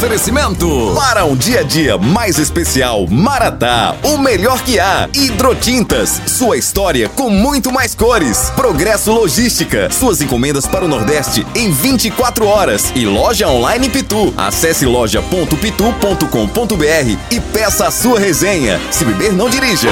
Oferecimento 0.00 0.94
para 0.96 1.26
um 1.26 1.36
dia 1.36 1.60
a 1.60 1.62
dia 1.62 1.98
mais 1.98 2.38
especial, 2.38 3.06
Maratá, 3.06 3.94
o 4.02 4.16
melhor 4.16 4.62
que 4.62 4.80
há. 4.80 5.06
Hidrotintas, 5.12 6.22
sua 6.26 6.56
história 6.56 7.06
com 7.10 7.28
muito 7.28 7.70
mais 7.70 7.94
cores. 7.94 8.50
Progresso 8.56 9.12
Logística, 9.12 9.90
suas 9.90 10.22
encomendas 10.22 10.66
para 10.66 10.86
o 10.86 10.88
Nordeste 10.88 11.46
em 11.54 11.70
24 11.70 12.46
horas. 12.46 12.90
E 12.96 13.04
loja 13.04 13.46
online 13.46 13.90
Pitu. 13.90 14.32
Acesse 14.38 14.86
loja.pitu.com.br 14.86 17.18
e 17.30 17.38
peça 17.52 17.86
a 17.86 17.90
sua 17.90 18.18
resenha. 18.18 18.80
Se 18.90 19.04
beber, 19.04 19.34
não 19.34 19.50
dirija. 19.50 19.90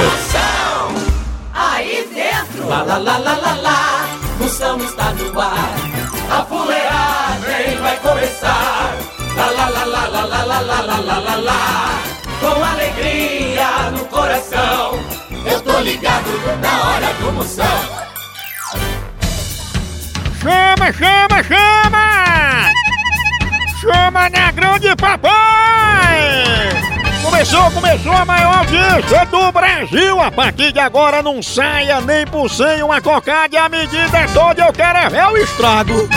Aí 1.53 2.09
dentro. 2.11 2.67
Lá, 2.67 2.81
lá, 2.81 2.97
lá, 2.97 3.15
lá, 3.19 3.37
lá, 3.37 3.53
lá. 3.61 4.09
Está 4.43 4.73
no 4.73 5.39
ar. 5.39 5.75
A 6.31 6.41
na 16.61 16.89
hora 16.89 17.13
do 17.13 17.31
Moção. 17.33 17.65
Chama, 20.41 20.93
chama, 20.93 21.43
chama! 21.43 22.71
Chama 23.81 24.29
na 24.29 24.51
grande 24.51 24.95
papai! 24.95 26.69
Começou, 27.21 27.71
começou 27.71 28.13
a 28.13 28.25
maior 28.25 28.59
audiência 28.59 29.25
do 29.25 29.51
Brasil! 29.51 30.21
A 30.21 30.31
partir 30.31 30.71
de 30.71 30.79
agora 30.79 31.21
não 31.21 31.43
saia 31.43 31.99
nem 32.01 32.25
por 32.25 32.49
cem 32.49 32.81
uma 32.83 33.01
cocada 33.01 33.55
e 33.55 33.57
a 33.57 33.67
medida 33.67 34.17
é 34.17 34.27
toda, 34.27 34.61
eu 34.61 34.71
quero 34.71 35.15
é 35.15 35.27
o 35.27 35.37
estrago! 35.37 36.07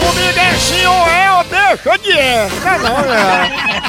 Comigo 0.00 0.38
é 0.38 0.54
sim 0.54 0.86
ou 0.86 1.08
é 1.08 1.32
ou 1.32 1.44
deixa 1.44 1.98
de 1.98 2.12
é! 2.12 2.48
Não, 2.64 2.78
não, 2.78 3.14
é. 3.14 3.79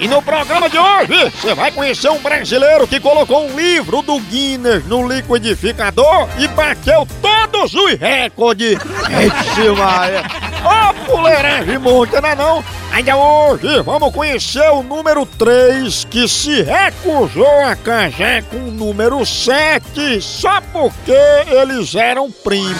E 0.00 0.08
no 0.08 0.22
programa 0.22 0.66
de 0.70 0.78
hoje, 0.78 1.30
você 1.30 1.54
vai 1.54 1.70
conhecer 1.70 2.08
um 2.10 2.18
brasileiro 2.20 2.88
que 2.88 2.98
colocou 2.98 3.46
um 3.46 3.54
livro 3.54 4.00
do 4.00 4.18
Guinness 4.18 4.86
no 4.86 5.06
liquidificador 5.06 6.26
e 6.38 6.48
bateu 6.48 7.06
todos 7.20 7.74
os 7.74 7.92
recordes. 8.00 8.78
Esse 8.80 9.68
Maia. 9.68 10.22
Ô, 10.64 10.94
fuleiragem 11.04 11.76
monta, 11.76 12.18
não 12.18 12.28
é 12.30 12.34
não? 12.34 12.64
Ainda 12.92 13.14
hoje, 13.14 13.82
vamos 13.82 14.10
conhecer 14.14 14.70
o 14.70 14.82
número 14.82 15.26
3 15.26 16.06
que 16.10 16.26
se 16.26 16.62
recusou 16.62 17.60
a 17.60 17.76
casar 17.76 18.42
com 18.44 18.56
o 18.56 18.70
número 18.70 19.24
7 19.26 20.20
só 20.22 20.62
porque 20.72 21.12
eles 21.46 21.94
eram 21.94 22.30
primos. 22.30 22.74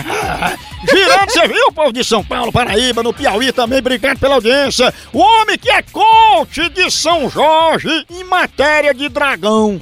Girando, 0.89 1.31
você 1.31 1.49
viu, 1.49 1.73
povo 1.73 1.93
de 1.93 2.05
São 2.05 2.23
Paulo, 2.23 2.53
Paraíba, 2.53 3.03
no 3.03 3.13
Piauí 3.13 3.53
também, 3.53 3.79
obrigado 3.79 4.19
pela 4.19 4.35
audiência. 4.35 4.93
O 5.13 5.19
homem 5.19 5.57
que 5.59 5.71
é 5.71 5.83
coach 5.83 6.69
de 6.69 6.91
São 6.91 7.31
Jorge 7.31 7.89
em 8.11 8.25
matéria 8.25 8.93
de 8.93 9.09
dragão. 9.09 9.81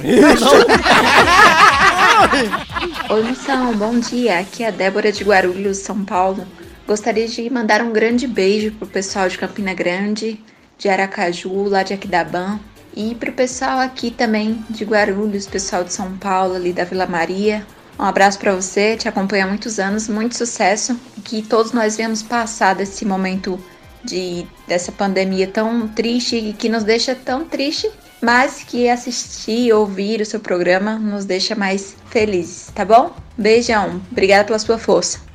Oi, 3.10 3.22
Moção, 3.22 3.74
bom 3.74 3.98
dia. 3.98 4.38
Aqui 4.38 4.62
é 4.62 4.68
a 4.68 4.70
Débora 4.70 5.10
de 5.10 5.24
Guarulhos, 5.24 5.78
São 5.78 6.04
Paulo. 6.04 6.46
Gostaria 6.86 7.26
de 7.26 7.50
mandar 7.50 7.82
um 7.82 7.92
grande 7.92 8.26
beijo 8.26 8.70
pro 8.72 8.86
pessoal 8.86 9.28
de 9.28 9.38
Campina 9.38 9.74
Grande, 9.74 10.40
de 10.78 10.88
Aracaju, 10.88 11.68
lá 11.68 11.82
de 11.82 11.94
Aquidabã. 11.94 12.60
E 12.94 13.14
pro 13.14 13.32
pessoal 13.32 13.78
aqui 13.78 14.10
também 14.10 14.64
de 14.68 14.84
Guarulhos, 14.84 15.46
pessoal 15.46 15.82
de 15.82 15.92
São 15.92 16.16
Paulo, 16.18 16.54
ali 16.54 16.72
da 16.72 16.84
Vila 16.84 17.06
Maria. 17.06 17.66
Um 17.98 18.04
abraço 18.04 18.38
para 18.38 18.54
você, 18.54 18.96
te 18.96 19.08
acompanho 19.08 19.44
há 19.44 19.48
muitos 19.48 19.78
anos, 19.78 20.08
muito 20.08 20.36
sucesso. 20.36 20.98
Que 21.24 21.42
todos 21.42 21.72
nós 21.72 21.96
venhamos 21.96 22.22
passar 22.22 22.74
desse 22.74 23.04
momento 23.04 23.58
de 24.04 24.46
dessa 24.66 24.90
pandemia 24.90 25.46
tão 25.46 25.86
triste 25.86 26.36
e 26.36 26.52
que 26.52 26.68
nos 26.68 26.82
deixa 26.82 27.14
tão 27.14 27.44
triste, 27.44 27.90
mas 28.20 28.64
que 28.64 28.88
assistir 28.88 29.66
e 29.66 29.72
ouvir 29.72 30.20
o 30.20 30.26
seu 30.26 30.40
programa 30.40 30.98
nos 30.98 31.24
deixa 31.24 31.54
mais 31.54 31.94
felizes, 32.06 32.70
tá 32.74 32.84
bom? 32.84 33.14
Beijão, 33.36 34.00
obrigada 34.10 34.44
pela 34.44 34.58
sua 34.58 34.78
força. 34.78 35.31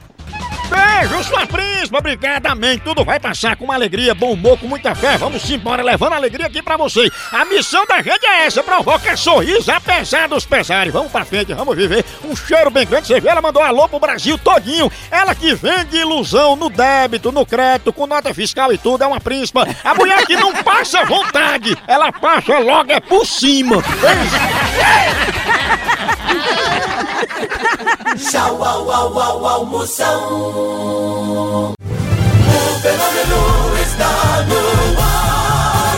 Beijo, 0.70 1.24
sua 1.24 1.46
príncipa, 1.46 1.98
obrigada, 2.00 2.50
amém. 2.52 2.78
Tudo 2.80 3.06
vai 3.06 3.20
passar 3.20 3.56
com 3.56 3.66
uma 3.66 3.76
alegria, 3.76 4.14
bom 4.14 4.34
humor, 4.34 4.58
com 4.60 4.68
muita 4.68 4.94
fé. 4.94 5.18
Vamos 5.18 5.50
embora, 5.50 5.84
levando 5.84 6.14
alegria 6.14 6.48
aqui 6.48 6.62
pra 6.62 6.78
você. 6.78 7.10
A 7.32 7.46
missão 7.46 7.86
da 7.86 8.02
gente 8.02 8.26
é 8.26 8.46
essa, 8.46 8.64
provoca 8.64 9.16
sorriso 9.16 9.72
apesar 9.72 10.28
dos 10.28 10.46
pesares. 10.46 10.92
Vamos 10.92 11.12
pra 11.12 11.26
frente, 11.26 11.54
vamos 11.54 11.76
viver 11.76 12.04
um 12.24 12.36
cheiro 12.36 12.70
bem 12.70 12.86
grande. 12.86 13.08
Você 13.08 13.20
vê, 13.20 13.30
ela 13.30 13.42
mandou 13.42 13.62
alô 13.62 13.88
pro 13.88 14.00
Brasil 14.00 14.38
todinho. 14.38 14.92
Ela 15.10 15.34
que 15.34 15.54
vende 15.54 15.98
ilusão 15.98 16.56
no 16.56 16.70
débito, 16.70 17.32
no 17.32 17.46
crédito, 17.46 17.94
com 17.94 18.08
nota 18.08 18.34
fiscal 18.34 18.74
e 18.74 18.78
tudo, 18.78 19.04
é 19.04 19.08
uma 19.08 19.22
príncipa. 19.22 19.68
A 19.84 19.96
mulher 19.96 20.26
que 20.26 20.36
não 20.36 20.54
passa 20.64 21.06
vontade, 21.06 21.78
ela 21.88 22.12
passa 22.12 22.60
logo 22.60 22.92
é 22.92 23.00
por 23.00 23.26
cima. 23.26 23.84
Tchau, 28.16 28.64
au, 28.64 28.90
au, 28.90 29.20
au, 29.20 29.46
au, 29.46 29.66
Moção. 29.66 31.68
O 31.70 31.76
fenômeno 32.82 33.76
está 33.82 34.46
no 34.48 35.02
ar. 35.02 35.98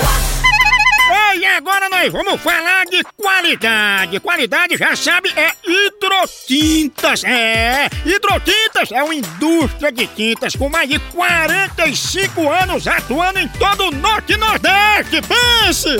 Ei, 1.35 1.45
agora 1.45 1.87
nós 1.89 2.11
vamos 2.11 2.41
falar 2.41 2.85
de 2.85 3.03
qualidade. 3.15 4.19
Qualidade, 4.19 4.75
já 4.75 4.95
sabe, 4.95 5.31
é 5.35 5.51
hidrotintas. 5.63 7.23
É, 7.23 7.87
hidrotintas 8.03 8.91
é 8.91 9.03
uma 9.03 9.13
indústria 9.13 9.91
de 9.91 10.07
tintas 10.07 10.55
com 10.55 10.67
mais 10.67 10.89
de 10.89 10.97
45 10.99 12.49
anos 12.49 12.87
atuando 12.87 13.37
em 13.39 13.47
todo 13.49 13.89
o 13.89 13.91
Norte 13.91 14.33
e 14.33 14.37
Nordeste. 14.37 15.21
Pense! 15.21 15.99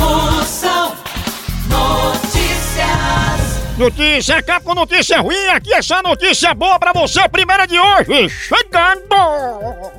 Moção 0.00 0.96
Notícias. 1.68 3.60
Notícia, 3.76 4.38
acaba 4.38 4.64
com 4.64 4.74
notícia 4.74 5.20
ruim, 5.20 5.46
aqui 5.48 5.72
é 5.74 5.82
só 5.82 6.02
notícia 6.02 6.54
boa 6.54 6.78
pra 6.78 6.92
você, 6.92 7.28
primeira 7.28 7.66
de 7.66 7.78
hoje, 7.78 8.28
chegando! 8.28 9.14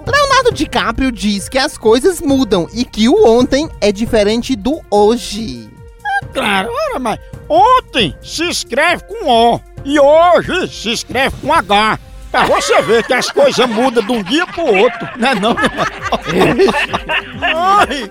Leonardo 0.05 0.51
DiCaprio 0.53 1.11
diz 1.11 1.47
que 1.47 1.57
as 1.57 1.77
coisas 1.77 2.19
mudam 2.19 2.67
e 2.73 2.83
que 2.83 3.07
o 3.07 3.27
ontem 3.27 3.69
é 3.79 3.91
diferente 3.91 4.55
do 4.55 4.81
hoje. 4.89 5.69
claro. 6.33 6.69
Ora, 6.89 6.99
mas 6.99 7.19
ontem 7.47 8.15
se 8.21 8.49
escreve 8.49 9.03
com 9.03 9.27
O 9.29 9.61
e 9.85 9.99
hoje 9.99 10.67
se 10.67 10.91
escreve 10.91 11.35
com 11.41 11.53
H. 11.53 11.99
Pra 12.31 12.45
você 12.45 12.81
ver 12.83 13.03
que 13.03 13.13
as 13.13 13.29
coisas 13.29 13.67
mudam 13.67 14.01
de 14.05 14.11
um 14.11 14.23
dia 14.23 14.47
pro 14.47 14.63
outro, 14.65 15.09
né 15.17 15.35
não? 15.35 15.53
Ai. 17.43 18.09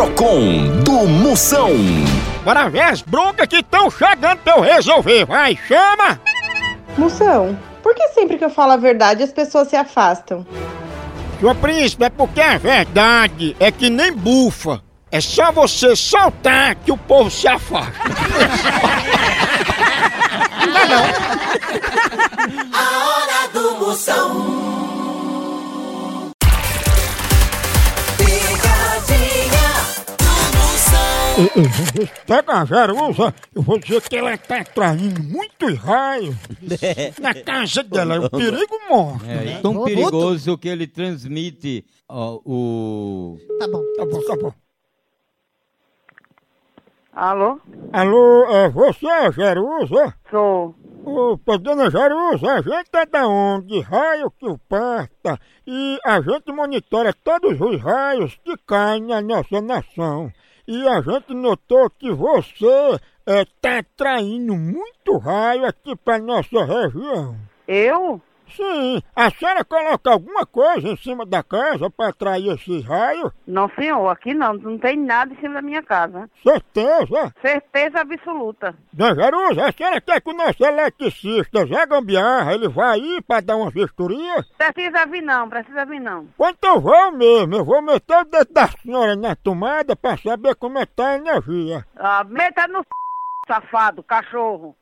Procon 0.00 0.80
do 0.82 1.06
Moção. 1.06 1.68
Bora 2.42 2.70
ver 2.70 2.80
as 2.80 3.02
broncas 3.02 3.46
que 3.46 3.56
estão 3.56 3.90
chegando 3.90 4.38
pra 4.38 4.56
eu 4.56 4.62
resolver. 4.62 5.26
Vai, 5.26 5.58
chama! 5.68 6.18
Moção, 6.96 7.58
por 7.82 7.94
que 7.94 8.08
sempre 8.08 8.38
que 8.38 8.44
eu 8.46 8.48
falo 8.48 8.72
a 8.72 8.78
verdade 8.78 9.22
as 9.22 9.30
pessoas 9.30 9.68
se 9.68 9.76
afastam? 9.76 10.46
Sua 11.38 11.54
príncipe, 11.54 12.04
é 12.04 12.08
porque 12.08 12.40
a 12.40 12.56
verdade 12.56 13.54
é 13.60 13.70
que 13.70 13.90
nem 13.90 14.10
bufa. 14.10 14.80
É 15.12 15.20
só 15.20 15.52
você 15.52 15.94
soltar 15.94 16.76
que 16.76 16.90
o 16.90 16.96
povo 16.96 17.30
se 17.30 17.46
afasta. 17.46 17.92
não, 20.66 20.80
é 20.80 20.88
não. 20.88 21.04
Pega 32.26 32.52
a 32.60 32.64
Jerusa, 32.64 33.34
eu 33.54 33.62
vou 33.62 33.78
dizer 33.78 34.02
que 34.02 34.16
ela 34.16 34.36
tá 34.36 34.60
atraindo 34.60 35.22
muitos 35.22 35.74
raios 35.78 36.36
na 37.20 37.34
casa 37.34 37.82
dela. 37.82 38.16
É 38.16 38.20
um 38.20 38.28
perigo 38.28 38.76
morto. 38.88 39.24
É, 39.26 39.60
tão 39.60 39.72
Robuto. 39.72 39.94
perigoso 39.94 40.58
que 40.58 40.68
ele 40.68 40.86
transmite 40.86 41.84
ó, 42.08 42.40
o. 42.44 43.38
Tá 43.58 43.68
bom. 43.68 43.82
Tá 43.96 44.04
bom, 44.06 44.22
tá 44.22 44.36
bom. 44.36 44.52
Alô? 47.12 47.60
Alô, 47.92 48.44
é 48.50 48.68
você, 48.68 49.06
é 49.06 49.32
Jerusa? 49.32 50.14
Sou. 50.30 50.74
Opa, 51.04 51.56
dona 51.58 51.90
Jerusa, 51.90 52.52
a 52.52 52.62
gente 52.62 52.90
é 52.94 53.06
da 53.06 53.26
onde? 53.26 53.80
Raio 53.80 54.30
que 54.30 54.46
o 54.46 54.58
parta. 54.58 55.40
E 55.66 55.98
a 56.04 56.20
gente 56.20 56.52
monitora 56.52 57.12
todos 57.12 57.58
os 57.60 57.80
raios 57.80 58.38
que 58.44 58.54
caem 58.66 59.06
na 59.06 59.20
nossa 59.20 59.60
nação. 59.60 60.30
E 60.72 60.86
a 60.86 61.00
gente 61.00 61.34
notou 61.34 61.90
que 61.90 62.12
você 62.12 63.00
é, 63.26 63.44
atraindo 63.76 64.54
muito 64.54 65.18
raio 65.18 65.66
aqui 65.66 65.96
pra 65.96 66.20
nossa 66.20 66.64
região. 66.64 67.36
Eu? 67.66 68.22
Sim, 68.56 69.02
a 69.14 69.30
senhora 69.30 69.64
coloca 69.64 70.10
alguma 70.10 70.44
coisa 70.46 70.88
em 70.88 70.96
cima 70.96 71.24
da 71.24 71.42
casa 71.42 71.90
pra 71.90 72.08
atrair 72.08 72.52
esses 72.52 72.84
raios? 72.84 73.32
Não, 73.46 73.68
senhor. 73.70 74.08
Aqui 74.08 74.34
não. 74.34 74.54
Não 74.54 74.78
tem 74.78 74.96
nada 74.96 75.32
em 75.32 75.36
cima 75.36 75.54
da 75.54 75.62
minha 75.62 75.82
casa. 75.82 76.28
Certeza? 76.42 77.34
Certeza 77.40 78.00
absoluta. 78.00 78.74
Dona 78.92 79.14
Jerusa, 79.14 79.66
a 79.66 79.72
senhora 79.72 80.00
quer 80.00 80.20
que 80.20 80.30
o 80.30 80.36
nosso 80.36 80.64
eletricista 80.64 81.66
Zé 81.66 81.86
Gambiarra, 81.86 82.54
ele 82.54 82.68
vai 82.68 82.98
aí 83.00 83.22
pra 83.22 83.40
dar 83.40 83.56
uma 83.56 83.70
vistoria? 83.70 84.44
Precisa 84.58 85.06
vir 85.06 85.22
não. 85.22 85.48
Precisa 85.48 85.84
vir 85.84 86.00
não. 86.00 86.28
Então 86.40 86.74
eu 86.74 86.80
vou 86.80 87.12
mesmo, 87.12 87.54
eu 87.54 87.64
vou 87.64 87.82
meter 87.82 88.16
o 88.16 88.24
dedo 88.24 88.52
da 88.52 88.68
senhora 88.68 89.16
na 89.16 89.34
tomada 89.36 89.94
pra 89.96 90.16
saber 90.16 90.54
como 90.56 90.78
é 90.78 90.86
que 90.86 90.92
tá 90.94 91.10
a 91.10 91.16
energia. 91.16 91.84
Ah, 91.96 92.24
meta 92.24 92.66
no 92.68 92.84
safado, 93.50 94.00
cachorro. 94.04 94.76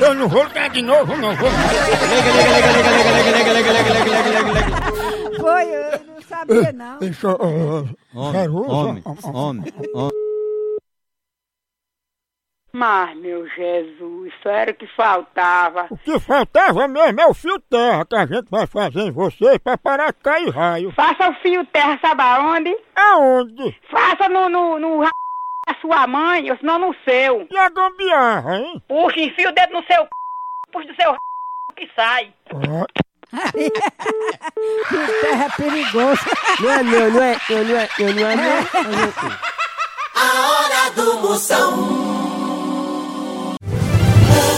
Eu 0.00 0.14
não 0.14 0.28
vou 0.28 0.44
ligar 0.44 0.70
de 0.70 0.82
novo, 0.82 1.16
não 1.16 1.34
vou. 1.34 1.50
Foi, 5.40 5.64
eu 5.64 6.06
não 6.06 6.22
sabia 6.22 6.72
não. 6.72 6.98
Deixa 6.98 7.26
eu... 7.26 7.88
Homem, 8.14 8.40
Jerusa, 8.42 8.70
homem, 8.70 9.02
ó, 9.04 9.10
ó, 9.10 9.28
homem, 9.28 9.64
homem. 9.92 10.25
Mas, 12.78 13.16
meu 13.16 13.48
Jesus, 13.48 14.34
isso 14.34 14.48
era 14.50 14.70
o 14.70 14.74
que 14.74 14.86
faltava. 14.88 15.86
O 15.88 15.96
que 15.96 16.20
faltava 16.20 16.86
mesmo 16.86 17.18
é 17.18 17.26
o 17.26 17.32
fio 17.32 17.58
terra 17.58 18.04
que 18.04 18.14
a 18.14 18.26
gente 18.26 18.50
vai 18.50 18.66
fazer 18.66 19.00
em 19.00 19.10
vocês 19.10 19.56
pra 19.56 19.78
parar 19.78 20.12
de 20.12 20.18
cair 20.22 20.50
raio. 20.50 20.92
Faça 20.92 21.30
o 21.30 21.34
fio 21.36 21.64
terra, 21.68 21.98
sabe 22.02 22.20
aonde? 22.20 22.76
Aonde? 22.94 23.80
Faça 23.90 24.28
no, 24.28 24.50
no, 24.50 24.78
no 24.78 25.00
ra... 25.00 25.08
da 25.66 25.74
sua 25.80 26.06
mãe, 26.06 26.50
ou 26.50 26.58
senão 26.58 26.78
no 26.78 26.94
seu. 27.02 27.48
E 27.50 27.56
a 27.56 27.70
gambiarra, 27.70 28.58
hein? 28.58 28.82
Puxa, 28.86 29.20
enfia 29.20 29.48
o 29.48 29.52
dedo 29.54 29.72
no 29.72 29.82
seu 29.86 30.02
c... 30.02 30.08
puxa 30.70 30.88
do 30.88 30.96
seu 30.96 31.12
r... 31.12 31.18
que 31.76 31.90
sai. 31.96 32.30
Ó, 32.52 32.84
Que 33.52 35.20
terra 35.22 35.48
perigosa. 35.56 36.20
Não 36.60 36.70
é, 36.70 36.82
não, 36.82 37.10
não 37.10 37.22
é, 37.22 37.36
não, 37.48 37.64
não 37.64 37.76
é, 37.78 37.88
não, 37.98 38.12
não 38.12 38.28
é, 38.28 38.36
não. 38.36 39.32
A 40.14 40.50
hora 40.50 40.90
do 40.94 41.20
Moção. 41.20 42.25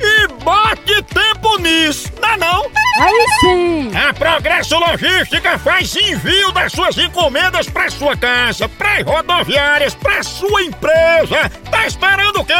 e 0.00 0.26
bote 0.42 1.02
tempo 1.02 1.58
nisso, 1.58 2.10
não 2.20 2.28
é 2.28 2.36
não? 2.36 2.70
Aí 3.00 3.26
sim. 3.40 3.92
A 3.96 4.12
Progresso 4.12 4.78
Logística 4.78 5.58
faz 5.58 5.94
envio 5.96 6.50
das 6.52 6.72
suas 6.72 6.98
encomendas 6.98 7.68
para 7.68 7.90
sua 7.90 8.16
casa, 8.16 8.68
para 8.68 9.02
rodoviárias, 9.02 9.94
para 9.94 10.22
sua 10.22 10.62
empresa. 10.62 11.50
Tá 11.70 11.86
esperando 11.86 12.40
o 12.40 12.44
quê? 12.44 12.54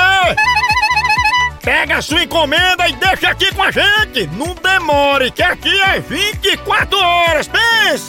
Pega 1.63 1.99
a 1.99 2.03
sua 2.03 2.23
encomenda 2.23 2.89
e 2.89 2.95
deixa 2.95 3.29
aqui 3.29 3.55
com 3.55 3.63
a 3.63 3.71
gente. 3.71 4.27
Não 4.33 4.55
demore, 4.55 5.31
que 5.31 5.43
aqui 5.43 5.79
é 5.83 6.01
24 6.01 6.99
horas. 6.99 7.47
Pensa! 7.49 8.09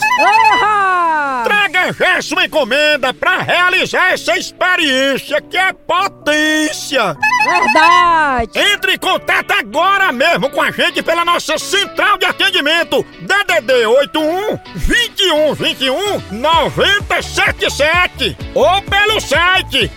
Traga 1.44 1.92
já 1.92 2.22
sua 2.22 2.46
encomenda 2.46 3.12
para 3.12 3.42
realizar 3.42 4.12
essa 4.12 4.38
experiência 4.38 5.40
que 5.40 5.58
é 5.58 5.72
potência. 5.72 7.16
Verdade. 7.44 8.58
Entre 8.72 8.94
em 8.94 8.98
contato 8.98 9.50
agora 9.52 10.12
mesmo 10.12 10.48
com 10.48 10.62
a 10.62 10.70
gente 10.70 11.02
pela 11.02 11.24
nossa 11.24 11.58
central 11.58 12.16
de 12.16 12.24
atendimento 12.24 13.04
DDD 13.20 13.84
81 13.86 14.58
21 14.76 15.54
21 15.54 16.22
977 16.30 18.36
ou 18.54 18.80
pelo 18.82 19.20
site 19.20 19.90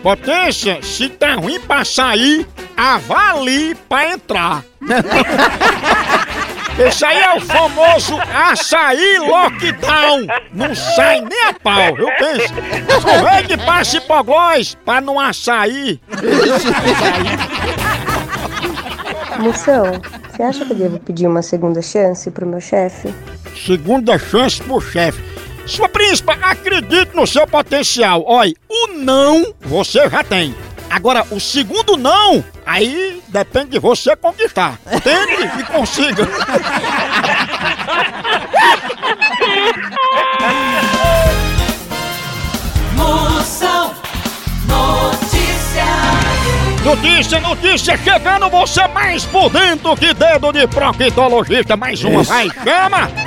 Potência, 0.05 0.79
se 0.83 1.09
tá 1.09 1.35
ruim 1.35 1.59
pra 1.59 1.83
sair, 1.83 2.47
avalie 2.77 3.75
pra 3.89 4.13
entrar. 4.13 4.63
Esse 6.79 7.07
aí 7.07 7.23
é 7.23 7.39
o 7.39 7.41
famoso 7.41 8.19
açaí 8.21 9.19
lockdown. 9.21 10.27
Não 10.53 10.75
sai 10.75 11.23
nem 11.23 11.45
a 11.49 11.55
pau, 11.55 11.97
eu 11.97 12.09
penso. 12.19 12.53
Aproveite 12.95 13.55
e 13.55 13.57
passe 13.57 13.97
hipoglós 13.97 14.77
pra 14.85 15.01
não 15.01 15.19
açaí. 15.19 15.99
Moção, 19.41 19.85
você 20.31 20.43
acha 20.43 20.67
que 20.67 20.73
eu 20.73 20.77
devo 20.77 20.99
pedir 20.99 21.27
uma 21.27 21.41
segunda 21.41 21.81
chance 21.81 22.31
pro 22.31 22.47
meu 22.47 22.61
chefe? 22.61 23.09
Segunda 23.57 24.19
chance 24.19 24.63
pro 24.63 24.83
chefe. 24.83 25.34
Sua 25.67 25.89
príncipa, 25.89 26.35
acredite 26.43 27.15
no 27.15 27.27
seu 27.27 27.47
potencial. 27.47 28.23
Olha, 28.27 28.53
o 28.69 28.89
não 28.89 29.55
você 29.61 30.09
já 30.09 30.23
tem. 30.23 30.55
Agora, 30.91 31.27
o 31.31 31.41
segundo 31.41 31.97
não, 31.97 32.45
aí 32.67 33.23
depende 33.29 33.71
de 33.71 33.79
você 33.79 34.15
conquistar. 34.15 34.79
Tente 35.03 35.61
e 35.61 35.63
consiga. 35.65 36.29
Moção 42.97 43.95
Notícias. 44.69 45.25
Notícia, 46.85 47.41
notícia, 47.41 47.97
chegando 47.97 48.51
você 48.51 48.87
mais 48.89 49.25
por 49.25 49.51
dentro 49.51 49.97
que 49.97 50.13
dedo 50.13 50.53
de 50.53 50.67
proctologista. 50.69 51.77
Mais 51.77 52.05
uma, 52.05 52.23
vai, 52.23 52.49
chama! 52.63 53.24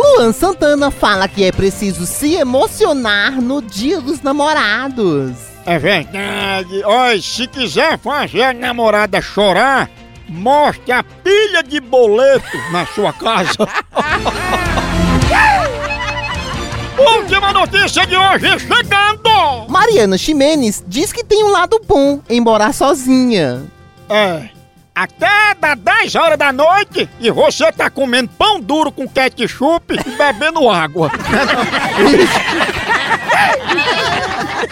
Luan 0.00 0.32
Santana 0.32 0.90
fala 0.90 1.28
que 1.28 1.44
é 1.44 1.52
preciso 1.52 2.06
se 2.06 2.34
emocionar 2.34 3.32
no 3.32 3.60
dia 3.60 4.00
dos 4.00 4.22
namorados. 4.22 5.32
É 5.66 5.78
verdade. 5.78 6.82
Olha, 6.84 7.20
se 7.20 7.46
quiser 7.46 7.98
fazer 7.98 8.42
a 8.44 8.54
namorada 8.54 9.20
chorar, 9.20 9.90
mostre 10.26 10.90
a 10.90 11.04
pilha 11.04 11.62
de 11.62 11.80
boleto 11.80 12.56
na 12.72 12.86
sua 12.86 13.12
casa. 13.12 13.58
Última 16.98 17.52
notícia 17.52 18.06
de 18.06 18.16
hoje 18.16 18.58
chegando! 18.58 19.68
Mariana 19.68 20.16
Ximenes 20.16 20.82
diz 20.86 21.12
que 21.12 21.22
tem 21.22 21.44
um 21.44 21.50
lado 21.50 21.78
bom 21.86 22.20
em 22.28 22.40
morar 22.40 22.72
sozinha. 22.72 23.64
É. 24.08 24.59
Até 25.00 25.54
das 25.58 25.78
10 25.78 26.14
horas 26.14 26.38
da 26.38 26.52
noite 26.52 27.08
e 27.18 27.30
você 27.30 27.72
tá 27.72 27.88
comendo 27.88 28.28
pão 28.36 28.60
duro 28.60 28.92
com 28.92 29.08
ketchup 29.08 29.94
e 29.94 30.10
bebendo 30.10 30.68
água. 30.68 31.10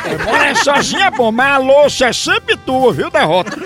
É, 0.05 0.25
Morar 0.25 0.55
sozinha 0.57 1.07
é 1.07 1.11
bom, 1.11 1.33
mas 1.33 1.55
a 1.55 1.57
louça 1.57 2.07
é 2.09 2.13
sempre 2.13 2.59
tua, 2.59 2.93
viu, 2.93 3.11
derrota? 3.11 3.57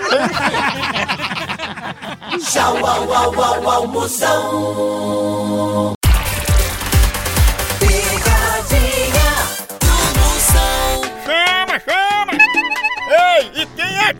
Tchau, 2.39 2.77
au, 2.85 3.13
au, 3.13 3.41
au, 3.41 3.69
au, 3.69 3.87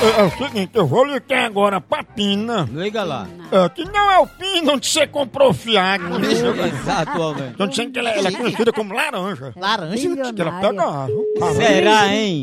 É, 0.00 0.20
é 0.20 0.24
o 0.24 0.30
seguinte, 0.30 0.70
eu 0.74 0.86
vou 0.86 1.04
ligar 1.04 1.44
agora 1.44 1.80
pra 1.80 2.04
Pina. 2.04 2.68
Liga 2.70 3.02
lá. 3.02 3.26
É, 3.50 3.68
que 3.68 3.84
não 3.84 4.08
é 4.12 4.18
o 4.20 4.28
Pina 4.28 4.74
onde 4.74 4.86
você 4.86 5.08
comprou 5.08 5.52
fiado. 5.52 6.04
Exatamente. 6.24 7.50
Estão 7.50 7.66
dizendo 7.66 7.92
que 7.92 7.98
ela, 7.98 8.10
ela 8.10 8.28
é 8.28 8.32
conhecida 8.32 8.72
como 8.72 8.94
laranja. 8.94 9.52
Laranja? 9.56 10.32
Que 10.32 10.40
ela 10.40 10.60
pega 10.60 10.82
água. 10.84 11.52
Será, 11.52 12.14
hein? 12.14 12.42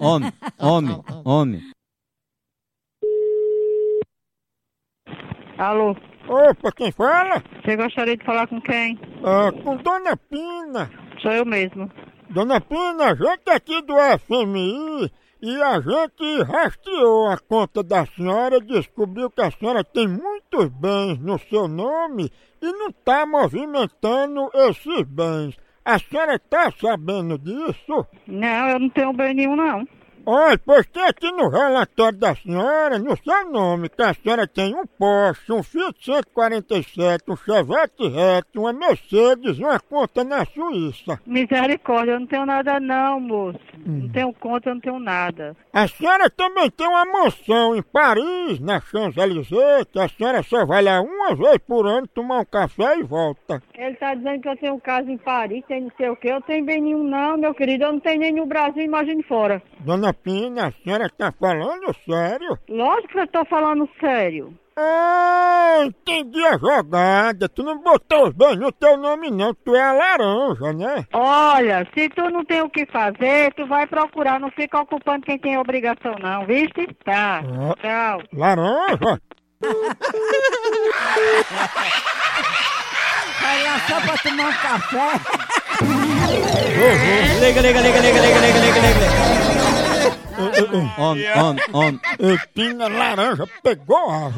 Homem, 0.00 0.32
homem, 0.58 1.00
homem. 1.24 1.62
Alô, 5.58 5.94
Opa, 6.28 6.72
quem 6.72 6.90
fala? 6.90 7.42
você 7.62 7.76
gostaria 7.76 8.16
de 8.16 8.24
falar 8.24 8.48
com 8.48 8.60
quem? 8.60 8.98
É, 9.22 9.62
com 9.62 9.76
Dona 9.76 10.16
Pina. 10.16 10.90
Sou 11.22 11.30
eu 11.30 11.46
mesmo. 11.46 11.88
Dona 12.30 12.60
Pina, 12.60 13.10
a 13.10 13.14
gente 13.14 13.48
é 13.48 13.54
aqui 13.54 13.80
do 13.82 13.94
FMI 14.26 15.12
e 15.42 15.62
a 15.62 15.80
gente 15.80 16.42
rastreou 16.42 17.28
a 17.28 17.38
conta 17.38 17.82
da 17.82 18.04
senhora 18.06 18.56
e 18.56 18.60
descobriu 18.60 19.30
que 19.30 19.40
a 19.40 19.50
senhora 19.50 19.82
tem 19.82 20.06
muitos 20.06 20.68
bens 20.68 21.18
no 21.18 21.38
seu 21.38 21.66
nome 21.66 22.30
e 22.60 22.72
não 22.72 22.88
está 22.88 23.24
movimentando 23.24 24.50
esses 24.54 25.02
bens. 25.04 25.56
A 25.84 25.98
senhora 25.98 26.34
está 26.36 26.70
sabendo 26.70 27.38
disso? 27.38 28.06
Não, 28.26 28.68
eu 28.68 28.78
não 28.78 28.90
tenho 28.90 29.12
bem 29.12 29.34
nenhum, 29.34 29.56
não. 29.56 29.86
Olha, 30.26 30.58
pois 30.58 30.86
tem 30.86 31.02
aqui 31.04 31.30
no 31.32 31.48
relatório 31.48 32.18
da 32.18 32.34
senhora, 32.34 32.98
no 32.98 33.16
seu 33.16 33.50
nome, 33.50 33.88
que 33.88 34.02
a 34.02 34.14
senhora 34.14 34.46
tem 34.46 34.74
um 34.74 34.86
Porsche, 34.86 35.52
um 35.52 35.62
Fiat 35.62 35.96
147, 36.04 37.24
um 37.28 37.36
Chevette 37.36 38.06
Reto, 38.08 38.60
uma 38.60 38.72
Mercedes 38.72 39.58
uma 39.58 39.78
conta 39.80 40.22
na 40.24 40.44
Suíça. 40.44 41.20
Misericórdia, 41.26 42.12
eu 42.12 42.20
não 42.20 42.26
tenho 42.26 42.46
nada 42.46 42.78
não, 42.78 43.20
moço. 43.20 43.58
Não 43.84 44.08
tenho 44.08 44.32
conta, 44.34 44.70
eu 44.70 44.74
não 44.74 44.80
tenho 44.80 44.98
nada. 44.98 45.56
A 45.72 45.88
senhora 45.88 46.28
também 46.28 46.70
tem 46.70 46.86
uma 46.86 47.04
mansão 47.04 47.74
em 47.74 47.82
Paris, 47.82 48.60
na 48.60 48.80
Champs-Élysées, 48.80 49.86
que 49.90 49.98
a 49.98 50.08
senhora 50.08 50.42
só 50.42 50.64
vai 50.66 50.82
lá 50.82 51.00
uma 51.00 51.34
vez 51.34 51.58
por 51.58 51.86
ano 51.86 52.06
tomar 52.06 52.40
um 52.40 52.44
café 52.44 52.98
e 52.98 53.02
volta. 53.02 53.62
Ele 53.74 53.96
tá 53.96 54.14
dizendo 54.14 54.42
que 54.42 54.48
eu 54.48 54.56
tenho 54.56 54.80
casa 54.80 55.10
em 55.10 55.18
Paris, 55.18 55.64
tem 55.66 55.82
não 55.82 55.92
sei 55.96 56.08
o 56.10 56.16
quê. 56.16 56.28
Eu 56.28 56.42
tenho 56.42 56.64
bem 56.64 56.80
nenhum 56.80 57.02
não, 57.02 57.36
meu 57.36 57.54
querido. 57.54 57.84
Eu 57.84 57.92
não 57.92 58.00
tenho 58.00 58.20
nem 58.20 58.32
no 58.32 58.46
Brasil, 58.46 58.82
imagine 58.82 59.22
fora. 59.22 59.62
Dona 59.80 60.09
Pina, 60.12 60.68
a 60.68 60.72
senhora 60.84 61.08
tá 61.16 61.32
falando 61.38 61.94
sério? 62.08 62.58
Lógico 62.68 63.08
que 63.08 63.20
eu 63.20 63.26
tô 63.28 63.44
falando 63.46 63.88
sério. 64.00 64.54
Ah, 64.76 65.80
entendi 65.84 66.42
a 66.46 66.56
jogada. 66.56 67.48
Tu 67.50 67.62
não 67.62 67.82
botou 67.82 68.28
os 68.28 68.34
bens 68.34 68.56
no 68.56 68.72
teu 68.72 68.96
nome 68.96 69.30
não, 69.30 69.52
tu 69.52 69.74
é 69.74 69.82
a 69.82 69.92
laranja, 69.92 70.72
né? 70.72 71.04
Olha, 71.12 71.86
se 71.94 72.08
tu 72.08 72.30
não 72.30 72.44
tem 72.44 72.62
o 72.62 72.70
que 72.70 72.86
fazer, 72.86 73.52
tu 73.54 73.66
vai 73.66 73.86
procurar. 73.86 74.40
Não 74.40 74.50
fica 74.52 74.80
ocupando 74.80 75.26
quem 75.26 75.38
tem 75.38 75.58
obrigação 75.58 76.14
não, 76.22 76.46
viste? 76.46 76.86
Tá, 77.04 77.42
Ah. 77.44 77.74
tchau. 77.80 78.22
Laranja? 78.32 79.20
Vai 83.42 83.62
lá 83.64 83.78
só 83.88 84.00
pra 84.00 84.16
tomar 84.18 84.48
um 84.48 84.52
café. 84.52 85.20
Liga, 87.40 87.60
liga, 87.60 87.80
liga, 87.80 88.00
liga, 88.00 88.20
liga, 88.20 88.20
liga, 88.20 88.58
liga, 88.58 88.80
liga. 88.80 89.39
Homem, 90.72 91.26
homem, 91.36 91.64
homem. 91.72 92.00
Ei, 92.20 92.38
Pina 92.54 92.88
laranja 92.88 93.44
pegou 93.60 94.08
a. 94.08 94.30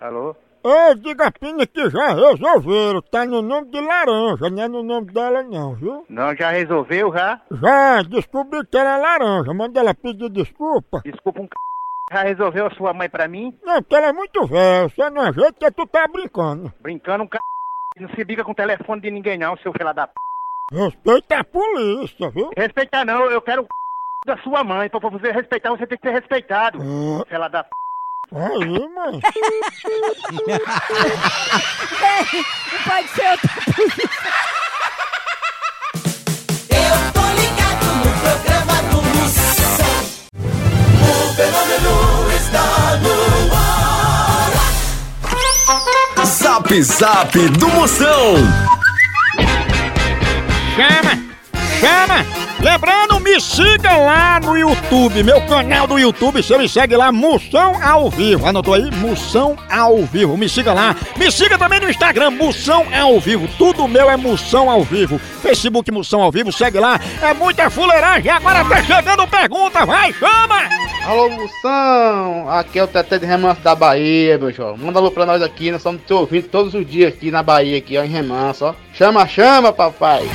Alô? 0.00 0.36
Ô, 0.62 0.94
diga 0.94 1.26
a 1.26 1.32
Pina 1.32 1.66
que 1.66 1.90
já 1.90 2.14
resolveram, 2.14 3.02
tá 3.02 3.26
no 3.26 3.42
nome 3.42 3.70
de 3.70 3.80
laranja, 3.80 4.48
não 4.48 4.62
é 4.62 4.68
no 4.68 4.82
nome 4.84 5.12
dela 5.12 5.42
não, 5.42 5.74
viu? 5.74 6.06
Não, 6.08 6.34
já 6.36 6.50
resolveu, 6.50 7.12
já? 7.12 7.40
Já, 7.50 8.02
descobri 8.02 8.64
que 8.66 8.78
era 8.78 8.96
laranja, 8.96 9.52
manda 9.52 9.80
ela 9.80 9.94
pedir 9.94 10.30
desculpa. 10.30 11.02
Desculpa 11.04 11.40
um 11.40 11.44
c... 11.44 11.50
Já 12.12 12.22
resolveu 12.22 12.66
a 12.66 12.74
sua 12.74 12.94
mãe 12.94 13.10
pra 13.10 13.26
mim? 13.26 13.52
Não, 13.64 13.82
porque 13.82 13.96
ela 13.96 14.08
é 14.08 14.12
muito 14.12 14.46
velha, 14.46 14.88
você 14.88 15.10
não 15.10 15.22
ajeita 15.22 15.52
que 15.52 15.70
tu 15.72 15.86
tá 15.86 16.06
brincando. 16.06 16.72
Brincando 16.80 17.24
um 17.24 17.26
c... 17.26 17.36
Não 17.98 18.08
se 18.08 18.24
briga 18.24 18.42
com 18.42 18.50
o 18.50 18.54
telefone 18.56 19.00
de 19.00 19.10
ninguém 19.10 19.38
não, 19.38 19.56
seu 19.58 19.72
filho 19.72 19.94
da 19.94 20.08
p... 20.08 20.14
Respeita 20.72 21.38
a 21.38 21.44
polícia, 21.44 22.28
viu? 22.30 22.50
Respeitar 22.56 23.04
não, 23.04 23.30
eu 23.30 23.40
quero 23.40 23.62
o 23.62 23.68
da 24.26 24.36
sua 24.38 24.64
mãe. 24.64 24.88
Pra 24.88 24.98
você 24.98 25.30
respeitar, 25.30 25.70
você 25.70 25.86
tem 25.86 25.96
que 25.96 26.08
ser 26.08 26.12
respeitado. 26.14 26.78
Ah. 26.80 27.24
Filha 27.28 27.48
da 27.48 27.62
p... 27.62 27.70
Aí, 28.34 28.88
mãe. 28.88 29.20
Não 32.72 32.82
pode 32.82 33.08
ser 33.10 33.30
outra 33.30 33.50
Eu 36.70 37.12
tô 37.12 37.20
ligado 37.40 37.86
no 38.02 38.10
programa 38.20 38.76
do 38.90 38.98
Moção. 39.02 39.94
O 41.00 41.34
fenômeno 41.36 41.94
está 42.34 42.96
no 42.96 43.13
Zap 46.54 46.82
Zap 46.82 47.48
do 47.58 47.68
Moção. 47.70 48.36
Chama! 50.76 51.24
Chama! 51.80 52.24
Lembrando, 52.60 53.18
me 53.18 53.40
siga 53.40 53.96
lá 53.96 54.38
no 54.38 54.56
YouTube, 54.56 55.24
meu 55.24 55.40
canal 55.48 55.88
do 55.88 55.98
YouTube, 55.98 56.40
você 56.40 56.56
me 56.56 56.68
segue 56.68 56.96
lá, 56.96 57.10
Moção 57.10 57.82
ao 57.82 58.08
Vivo. 58.08 58.46
Anotou 58.46 58.74
aí? 58.74 58.88
Moção 58.92 59.58
ao 59.68 60.04
Vivo, 60.04 60.36
me 60.36 60.48
siga 60.48 60.72
lá. 60.72 60.94
Me 61.16 61.28
siga 61.32 61.58
também 61.58 61.80
no 61.80 61.90
Instagram, 61.90 62.30
Moção 62.30 62.86
ao 62.96 63.18
Vivo. 63.18 63.48
Tudo 63.58 63.88
meu 63.88 64.08
é 64.08 64.16
Moção 64.16 64.70
ao 64.70 64.84
Vivo. 64.84 65.18
Facebook 65.18 65.90
Moção 65.90 66.22
ao 66.22 66.30
Vivo, 66.30 66.52
segue 66.52 66.78
lá. 66.78 67.00
É 67.20 67.34
muita 67.34 67.68
fuleiragem, 67.68 68.30
agora 68.30 68.64
tá 68.64 68.80
chegando 68.80 69.26
pergunta, 69.26 69.84
vai, 69.84 70.12
chama! 70.12 70.83
Alô, 71.06 71.28
Moção! 71.28 72.48
Aqui 72.48 72.78
é 72.78 72.84
o 72.84 72.88
Teté 72.88 73.18
de 73.18 73.26
Remanso 73.26 73.60
da 73.60 73.74
Bahia, 73.74 74.38
meu 74.38 74.50
jovem. 74.50 74.86
Manda 74.86 74.98
alô 74.98 75.10
pra 75.10 75.26
nós 75.26 75.42
aqui, 75.42 75.70
nós 75.70 75.80
estamos 75.80 76.00
te 76.02 76.14
ouvindo 76.14 76.48
todos 76.48 76.72
os 76.72 76.86
dias 76.86 77.12
aqui 77.12 77.30
na 77.30 77.42
Bahia, 77.42 77.76
aqui, 77.76 77.98
ó, 77.98 78.02
em 78.02 78.08
Remanso, 78.08 78.64
ó. 78.64 78.74
Chama, 78.94 79.26
chama, 79.26 79.70
papai! 79.70 80.26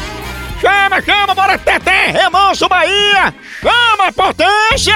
Chama, 0.62 1.02
chama, 1.02 1.34
bora 1.34 1.58
Teté, 1.58 2.12
Remanso 2.12 2.70
Bahia! 2.70 3.34
Chama, 3.62 4.12
potência! 4.14 4.96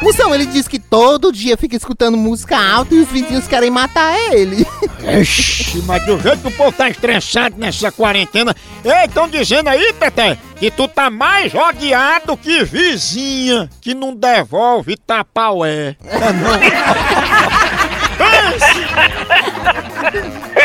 Moção, 0.00 0.34
ele 0.34 0.46
diz 0.46 0.68
que 0.68 0.78
todo 0.78 1.32
dia 1.32 1.56
fica 1.56 1.76
escutando 1.76 2.16
música 2.16 2.56
alta 2.56 2.94
e 2.94 3.00
os 3.00 3.08
vizinhos 3.08 3.46
querem 3.48 3.70
matar 3.70 4.16
ele. 4.32 4.66
Ixi, 5.20 5.82
mas 5.86 6.04
do 6.04 6.20
jeito 6.20 6.38
que 6.38 6.48
o 6.48 6.52
povo 6.52 6.72
tá 6.72 6.88
estressado 6.88 7.56
nessa 7.58 7.90
quarentena. 7.90 8.54
Ei, 8.84 9.06
estão 9.06 9.28
dizendo 9.28 9.68
aí, 9.68 9.92
Teté, 9.94 10.38
que 10.56 10.70
tu 10.70 10.86
tá 10.86 11.10
mais 11.10 11.52
rodeado 11.52 12.36
que 12.36 12.64
vizinha 12.64 13.68
que 13.80 13.94
não 13.94 14.14
devolve 14.14 14.96
tapaué. 14.96 15.96
É 16.04 16.18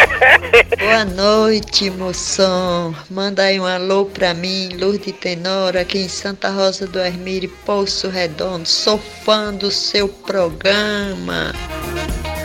Boa 0.80 1.06
noite, 1.06 1.90
moção. 1.90 2.96
Manda 3.10 3.44
aí 3.44 3.60
um 3.60 3.66
alô 3.66 4.06
pra 4.06 4.34
mim, 4.34 4.70
Luz 4.80 5.00
de 5.00 5.12
Tenora, 5.12 5.82
aqui 5.82 6.00
em 6.00 6.08
Santa 6.08 6.50
Rosa 6.50 6.88
do 6.88 7.00
Hermírio, 7.00 7.50
Poço 7.66 8.10
Redondo. 8.10 8.68
Sou 8.68 8.98
fã 8.98 9.54
do 9.54 9.70
seu 9.72 10.08
programa. 10.08 11.54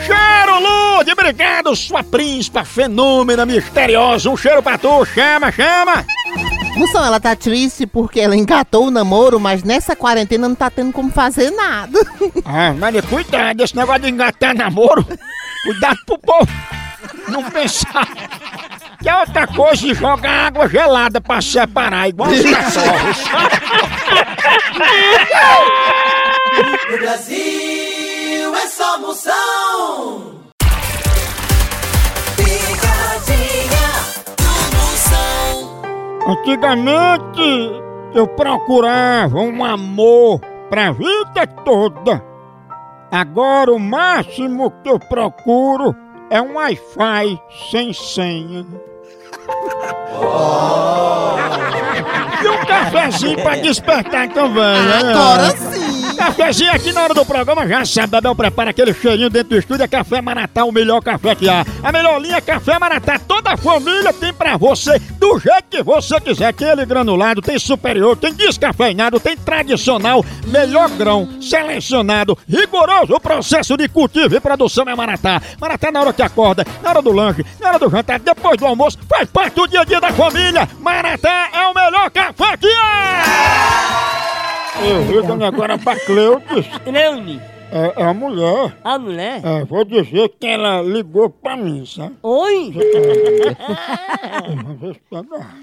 Cheiro, 0.05 0.59
Lud! 0.61 1.11
Obrigado, 1.11 1.77
sua 1.77 2.03
príncipa 2.03 2.65
fenômena 2.65 3.45
misteriosa. 3.45 4.31
Um 4.31 4.37
cheiro 4.37 4.63
pra 4.63 4.79
tu, 4.79 5.05
chama, 5.05 5.53
chama! 5.53 6.05
Moção, 6.77 7.05
ela 7.05 7.21
tá 7.21 7.35
triste 7.35 7.87
porque 7.87 8.21
ela 8.21 8.37
engatou 8.37 8.87
o 8.87 8.91
namoro, 8.91 9.39
mas 9.39 9.63
nessa 9.63 9.97
quarentena 9.97 10.49
não 10.49 10.55
tá 10.55 10.71
tendo 10.71 10.93
como 10.93 11.11
fazer 11.11 11.51
nada. 11.51 11.99
Ah, 12.45 12.73
mas 12.73 13.05
cuidado, 13.05 13.63
esse 13.63 13.77
negócio 13.77 14.03
de 14.03 14.11
engatar 14.11 14.55
namoro. 14.55 15.05
Cuidado 15.65 15.99
pro 16.07 16.19
povo 16.19 16.49
não 17.29 17.51
pensar. 17.51 18.07
Que 19.01 19.09
é 19.09 19.17
outra 19.17 19.47
coisa 19.47 19.87
e 19.87 19.95
jogar 19.95 20.49
água 20.49 20.69
gelada 20.69 21.21
pra 21.21 21.41
separar, 21.41 22.09
igual 22.09 22.31
os 22.31 22.43
cachorros. 22.43 23.25
No 26.91 26.99
Brasil 26.99 28.55
é 28.57 28.67
só 28.67 28.99
moção. 28.99 30.35
Picadinha 32.37 33.89
do 34.37 34.77
moção. 34.77 35.83
Antigamente 36.27 37.83
eu 38.15 38.27
procurava 38.27 39.39
um 39.39 39.65
amor 39.65 40.41
pra 40.69 40.91
vida 40.91 41.47
toda. 41.65 42.25
Agora 43.11 43.73
o 43.73 43.79
máximo 43.79 44.71
que 44.83 44.91
eu 44.91 44.99
procuro 44.99 45.95
é 46.31 46.41
um 46.41 46.55
Wi-Fi 46.55 47.41
sem 47.71 47.93
senha. 47.93 48.67
E 52.41 52.49
um 52.49 52.64
cafezinho 52.67 53.43
pra 53.43 53.57
despertar 53.57 54.29
também, 54.29 54.83
né? 54.83 55.11
Agora 55.11 55.57
sim! 55.57 55.78
Cafezinho 56.29 56.71
aqui 56.71 56.93
na 56.93 57.05
hora 57.05 57.14
do 57.14 57.25
programa, 57.25 57.67
já 57.67 57.87
sabe, 57.87 58.09
Bebel 58.09 58.35
prepara 58.35 58.69
aquele 58.69 58.93
cheirinho 58.93 59.31
dentro 59.31 59.49
do 59.49 59.59
estúdio, 59.59 59.85
é 59.85 59.88
Café 59.88 60.21
Maratá, 60.21 60.62
o 60.62 60.71
melhor 60.71 61.01
café 61.01 61.35
que 61.35 61.49
há. 61.49 61.64
A 61.83 61.91
melhor 61.91 62.21
linha 62.21 62.37
é 62.37 62.41
Café 62.41 62.79
Maratá, 62.79 63.19
toda 63.19 63.53
a 63.53 63.57
família 63.57 64.12
tem 64.12 64.31
pra 64.35 64.59
você, 64.59 64.99
do 65.19 65.38
jeito 65.38 65.64
que 65.71 65.83
você 65.83 66.21
quiser. 66.21 66.53
Tem 66.53 66.69
ele 66.69 66.85
granulado, 66.85 67.41
tem 67.41 67.59
superior, 67.59 68.14
tem 68.14 68.35
descafeinado, 68.35 69.19
tem 69.19 69.38
tradicional, 69.38 70.23
melhor 70.47 70.91
grão, 70.91 71.27
selecionado, 71.41 72.37
rigoroso 72.47 73.14
o 73.14 73.21
processo 73.21 73.75
de 73.79 73.88
cultivo 73.88 74.37
e 74.37 74.41
produção 74.41 74.85
é 74.87 74.95
Maratá. 74.95 75.41
Maratá 75.59 75.91
na 75.91 76.01
hora 76.03 76.12
que 76.12 76.23
acorda, 76.23 76.62
na 76.83 76.91
hora 76.91 77.01
do 77.01 77.11
lanche, 77.11 77.43
na 77.59 77.69
hora 77.69 77.79
do 77.79 77.88
jantar, 77.88 78.21
depois 78.21 78.59
do 78.59 78.67
almoço, 78.67 78.99
faz 79.09 79.31
parte 79.31 79.55
do 79.55 79.67
dia 79.67 79.81
a 79.81 79.85
dia 79.85 80.01
da 80.01 80.12
família. 80.12 80.69
Maratá 80.79 81.49
é 81.55 81.67
o 81.69 81.75
melhor 81.75 82.11
café 82.11 82.55
que 82.59 82.69
há! 82.69 84.17
Eu 84.87 85.21
ligando 85.21 85.45
agora 85.45 85.77
pra 85.79 85.99
Cleudes. 86.01 86.67
Cleune, 86.85 87.41
É, 87.71 88.01
é 88.03 88.05
a 88.05 88.14
mulher. 88.14 88.77
a 88.85 88.99
mulher? 88.99 89.41
É, 89.45 89.64
vou 89.64 89.85
dizer 89.85 90.29
que 90.41 90.47
ela 90.47 90.81
ligou 90.83 91.29
pra 91.31 91.57
mim, 91.57 91.85
sabe? 91.85 92.17
Oi? 92.23 92.73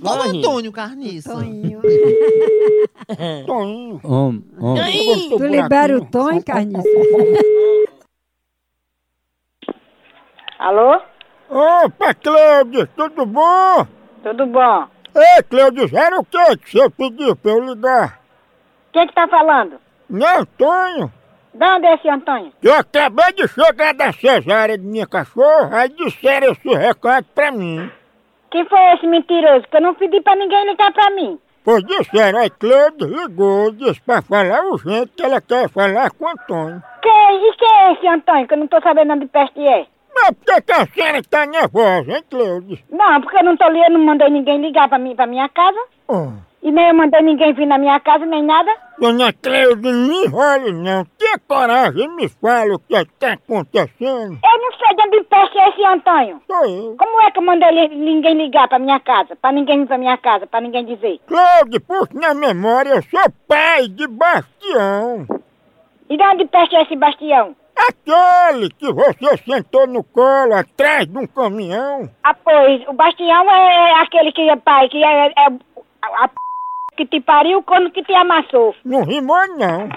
Olha 0.03 0.21
o 0.35 0.37
Antônio 0.37 0.71
Carniça. 0.71 1.33
Toninho. 3.45 4.01
Homem, 4.03 4.43
homem. 4.59 5.05
Gostou 5.05 5.37
Tu 5.39 5.45
libera 5.47 5.97
o 5.97 6.05
tom, 6.05 6.31
hein, 6.31 6.41
Carniça? 6.41 6.87
Alô? 10.59 10.99
Opa, 11.49 12.13
Cleudes, 12.15 12.87
tudo 12.95 13.25
bom? 13.25 13.87
Tudo 14.23 14.45
bom? 14.47 14.87
Ei, 15.15 15.43
Cleudes, 15.43 15.93
era 15.93 16.19
o 16.19 16.25
que 16.25 16.57
que 16.57 16.71
você 16.71 16.89
pediu 16.89 17.35
pra 17.35 17.51
eu 17.51 17.59
ligar? 17.73 18.24
Quem 18.95 19.07
que 19.07 19.13
tá 19.13 19.27
falando? 19.27 19.73
Não, 20.09 20.39
Antônio. 20.39 21.11
De 21.53 21.65
onde 21.65 21.85
é 21.85 21.95
esse 21.95 22.07
Antônio? 22.07 22.53
Eu 22.63 22.75
acabei 22.75 23.33
de 23.33 23.45
chegar 23.45 23.93
da 23.93 24.13
cesárea 24.13 24.77
de 24.77 24.85
minha 24.85 25.05
cachorra, 25.05 25.79
aí 25.79 25.89
disseram 25.89 26.53
esse 26.53 26.69
recado 26.69 27.25
pra 27.35 27.51
mim. 27.51 27.91
Quem 28.49 28.63
foi 28.69 28.79
esse 28.93 29.05
mentiroso? 29.05 29.65
Que 29.69 29.75
eu 29.75 29.81
não 29.81 29.93
pedi 29.95 30.21
pra 30.21 30.37
ninguém 30.37 30.69
ligar 30.69 30.93
pra 30.93 31.09
mim. 31.09 31.37
Pois 31.61 31.83
disseram, 31.83 32.39
aí 32.39 32.49
Cleudes 32.49 33.09
ligou, 33.09 33.73
disse 33.73 33.99
pra 33.99 34.21
falar 34.21 34.63
urgente 34.63 35.11
que 35.17 35.23
ela 35.23 35.41
quer 35.41 35.67
falar 35.69 36.09
com 36.11 36.23
o 36.23 36.29
Antônio. 36.29 36.81
Que, 37.01 37.09
e 37.09 37.53
quem 37.57 37.69
é 37.69 37.91
esse 37.91 38.07
Antônio? 38.07 38.47
Que 38.47 38.53
eu 38.53 38.59
não 38.59 38.67
tô 38.67 38.79
sabendo 38.79 39.11
onde 39.11 39.25
peste 39.25 39.59
é. 39.59 39.85
Mas 40.15 40.31
por 40.37 40.61
que 40.61 40.71
a 40.71 40.85
senhora 40.85 41.21
tá 41.29 41.45
nervosa, 41.45 42.13
hein, 42.13 42.23
Cleudes? 42.29 42.79
Não, 42.89 43.19
porque 43.19 43.35
eu 43.39 43.43
não 43.43 43.57
tô 43.57 43.67
li, 43.67 43.81
eu 43.81 43.91
não 43.91 44.05
mandei 44.05 44.29
ninguém 44.29 44.61
ligar 44.61 44.87
pra, 44.87 44.97
mim, 44.97 45.17
pra 45.17 45.27
minha 45.27 45.49
casa. 45.49 45.79
Oh. 46.07 46.31
E 46.65 46.71
nem 46.71 46.87
eu 46.87 46.95
mandei 46.95 47.21
ninguém 47.21 47.53
vir 47.53 47.67
na 47.67 47.77
minha 47.77 47.99
casa, 47.99 48.25
nem 48.25 48.41
nada. 48.43 48.75
Dona 48.97 49.31
Cleudes, 49.31 49.95
não 49.95 50.23
enrole 50.25 50.71
não. 50.71 51.05
Tenha 51.15 51.37
coragem 51.47 52.09
me 52.15 52.27
fala 52.27 52.73
o 52.73 52.79
que 52.79 52.95
está 52.95 53.33
acontecendo. 53.33 54.39
Eu 54.43 54.59
não 54.59 54.71
sei 54.73 54.95
de 54.95 55.01
onde 55.03 55.23
peste 55.25 55.59
é 55.59 55.69
esse 55.69 55.85
Antônio. 55.85 56.41
Sou 56.47 56.65
eu. 56.65 56.95
Como 56.97 57.21
é 57.21 57.29
que 57.29 57.37
eu 57.37 57.43
mandei 57.43 57.87
ninguém 57.89 58.33
ligar 58.33 58.67
pra 58.67 58.79
minha 58.79 58.99
casa? 58.99 59.35
Pra 59.35 59.51
ninguém 59.51 59.81
vir 59.81 59.87
pra 59.87 59.99
minha 59.99 60.17
casa, 60.17 60.47
pra 60.47 60.59
ninguém 60.59 60.85
dizer. 60.85 61.19
Cleudes, 61.27 61.79
puxa 61.87 62.19
na 62.19 62.33
memória, 62.33 62.95
eu 62.95 63.03
sou 63.03 63.31
pai 63.47 63.87
de 63.87 64.07
Bastião. 64.07 65.27
E 66.09 66.17
de 66.17 66.23
onde 66.23 66.45
peste 66.45 66.75
é 66.75 66.81
esse 66.81 66.95
Bastião? 66.95 67.55
Aquele 67.77 68.71
que 68.71 68.91
você 68.91 69.37
sentou 69.37 69.85
no 69.85 70.03
colo 70.03 70.55
atrás 70.55 71.05
de 71.05 71.15
um 71.15 71.27
caminhão. 71.27 72.09
Ah, 72.23 72.33
pois, 72.33 72.87
o 72.87 72.93
Bastião 72.93 73.51
é 73.51 74.01
aquele 74.01 74.31
que 74.31 74.49
é 74.49 74.55
pai, 74.55 74.89
que 74.89 75.03
é, 75.03 75.27
é 75.27 75.47
a, 76.01 76.23
a. 76.23 76.44
que 76.95 77.05
te 77.05 77.19
pariu 77.21 77.61
quando 77.63 77.91
que 77.91 78.03
te 78.03 78.13
amassou. 78.13 78.75
Não 78.83 79.03
rimou, 79.03 79.47
não. 79.57 79.89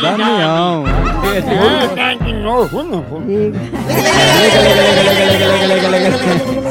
Damião. 0.00 0.84
Vou 0.84 1.88
ligar 1.88 2.16
de 2.16 2.32
novo, 2.32 2.82
não. 2.82 3.04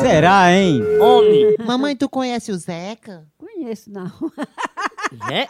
Será, 0.02 0.52
hein? 0.52 0.82
Homem. 1.00 1.56
Mamãe, 1.66 1.96
tu 1.96 2.10
conhece 2.10 2.52
o 2.52 2.56
Zeca? 2.56 3.24
Conheço, 3.38 3.92
não. 3.92 4.12
Zé? 5.28 5.48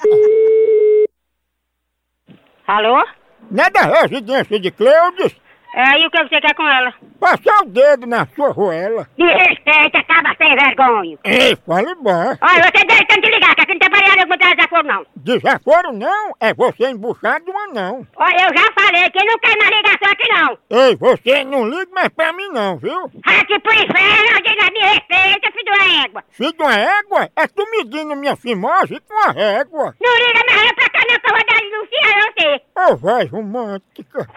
Alô? 2.68 3.04
Não 3.52 3.64
é 3.64 3.70
da 3.70 3.82
residência 3.82 4.60
de 4.60 4.72
Cleudes? 4.72 5.36
É, 5.74 6.00
e 6.00 6.06
o 6.06 6.12
que 6.12 6.24
você 6.24 6.40
quer 6.40 6.54
com 6.54 6.68
ela? 6.68 6.94
Passar 7.20 7.64
o 7.64 7.66
dedo 7.66 8.06
na 8.06 8.28
sua 8.36 8.52
roela. 8.52 9.08
Me 9.18 9.26
respeita, 9.26 9.98
acaba 9.98 10.36
sem 10.38 10.56
vergonha. 10.56 11.18
Ei, 11.24 11.56
fale 11.66 11.96
bom. 11.96 12.38
Olha, 12.42 12.64
você 12.64 12.86
deve 12.86 13.06
tanto 13.08 13.28
ligar, 13.28 13.56
que 13.56 13.62
aqui 13.62 13.74
não 13.74 13.80
tem 13.80 13.90
variável 13.90 14.28
com 14.28 14.38
desaforo, 14.38 14.88
não. 14.88 15.06
Desaforo 15.16 15.94
não, 15.94 16.34
é 16.40 16.54
você 16.54 16.90
embuchar 16.90 17.42
de 17.42 17.50
um 17.50 17.58
anão. 17.58 18.08
Olha, 18.18 18.36
eu 18.36 18.58
já 18.58 18.72
falei 18.78 19.10
que 19.10 19.24
não 19.26 19.40
tem 19.40 19.58
mais 19.58 19.72
ligação 19.72 20.12
aqui, 20.12 20.30
não. 20.32 20.58
Ei, 20.70 20.96
você 20.96 21.44
não 21.44 21.68
liga 21.68 21.92
mais 21.92 22.10
pra 22.10 22.34
mim 22.34 22.50
não, 22.50 22.78
viu? 22.78 23.12
Aqui 23.26 23.60
pro 23.60 23.74
inferno, 23.74 24.42
diga, 24.44 24.72
me 24.72 24.80
respeita, 24.80 25.52
filho 25.52 25.78
da 25.80 26.04
égua. 26.06 26.24
Filho 26.30 26.54
de 26.54 26.62
uma 26.62 26.78
égua, 26.78 27.30
é 27.36 27.48
tu 27.48 27.66
medindo 27.72 28.16
minha 28.16 28.36
fimose 28.36 29.02
com 29.08 29.30
a 29.30 29.32
régua. 29.32 29.96
Não 30.00 30.18
liga 30.18 30.40
mais 30.52 30.72
pra 30.74 30.90
cá, 30.90 31.00
não, 31.10 31.20
que 31.20 31.32
eu 31.32 31.36
vou 31.36 31.46
denunciar 31.48 32.32
você. 32.38 32.62
Ô, 32.92 32.96
voz 32.98 33.32
romântica. 33.32 34.28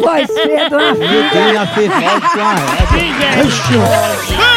Pois 0.00 0.26
cedo, 0.28 0.76
uma 0.76 0.94
Meu 0.94 1.30
Deus, 1.30 1.52
já 1.52 1.66
fez 1.66 1.88
mal 1.88 2.20
com 2.20 2.40
a 2.40 2.54
régua. 2.54 3.38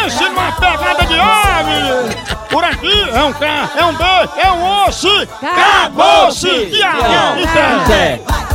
Pense 0.03 0.23
numa 0.23 0.51
pegada 0.51 1.05
de 1.05 1.19
ave! 1.19 2.15
Por 2.49 2.63
aqui 2.63 3.09
é 3.09 3.23
um 3.23 3.33
K, 3.33 3.69
é 3.77 3.85
um 3.85 3.93
B, 3.93 4.03
é 4.37 4.51
um 4.51 4.85
osso! 4.85 5.27
Acabou-se! 5.41 6.71
Tchau! 6.71 7.87
Zé. 7.87 8.50